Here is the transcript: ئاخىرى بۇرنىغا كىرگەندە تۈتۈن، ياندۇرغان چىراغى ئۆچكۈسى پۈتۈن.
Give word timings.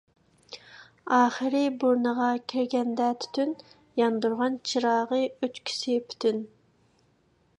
ئاخىرى 1.17 1.59
بۇرنىغا 1.83 2.29
كىرگەندە 2.53 3.11
تۈتۈن، 3.25 3.53
ياندۇرغان 4.03 4.57
چىراغى 4.71 5.23
ئۆچكۈسى 5.29 6.01
پۈتۈن. 6.09 6.43